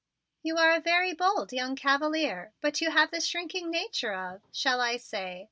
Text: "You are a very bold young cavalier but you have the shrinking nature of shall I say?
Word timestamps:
"You 0.41 0.57
are 0.57 0.71
a 0.71 0.79
very 0.79 1.13
bold 1.13 1.53
young 1.53 1.75
cavalier 1.75 2.53
but 2.59 2.81
you 2.81 2.89
have 2.89 3.11
the 3.11 3.21
shrinking 3.21 3.69
nature 3.69 4.13
of 4.15 4.41
shall 4.51 4.81
I 4.81 4.97
say? 4.97 5.39